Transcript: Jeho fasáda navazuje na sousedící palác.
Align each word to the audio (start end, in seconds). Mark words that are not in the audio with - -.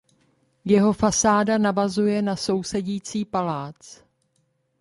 Jeho 0.65 0.93
fasáda 0.93 1.57
navazuje 1.57 2.21
na 2.21 2.35
sousedící 2.35 3.25
palác. 3.25 4.03